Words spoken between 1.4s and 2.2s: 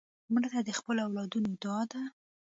دعا ده